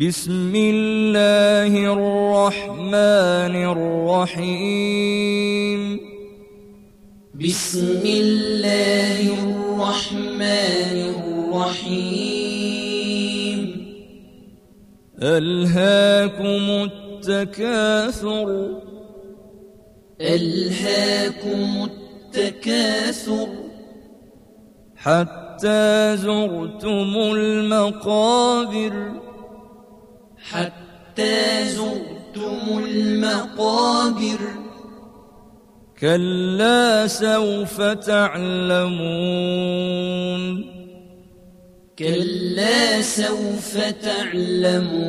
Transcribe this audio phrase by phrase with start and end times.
[0.00, 3.54] بسم الله الرحمن
[4.44, 6.00] الرحيم.
[7.34, 11.14] بسم الله الرحمن
[11.56, 12.76] الرحيم.
[15.22, 18.68] ألهاكم التكاثر.
[20.20, 23.48] ألهاكم التكاثر.
[24.96, 29.25] حتى زرتم المقابر.
[30.52, 34.38] حتى زرتم المقابر.
[36.00, 39.06] كلا سوف تعلمون.
[41.98, 45.06] كلا سوف تعلمون.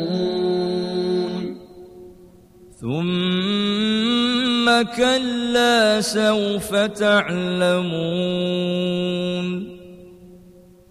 [2.82, 4.66] ثم
[4.98, 7.88] كلا سوف تعلمون.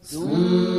[0.02, 0.75] ثم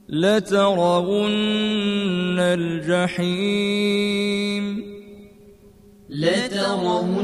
[0.09, 1.39] لترون
[2.39, 3.77] الجحيم.
[6.11, 7.19] لترون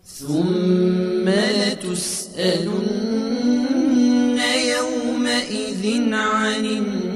[0.05, 2.69] ثم لتسألن
[4.75, 7.08] يومئذ عن النعيم